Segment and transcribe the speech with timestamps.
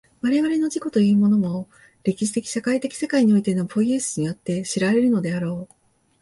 [0.23, 1.69] 我々の自己というものも、
[2.03, 5.75] 歴史的社会的世界においてのポイエシスによって知られるのであろう。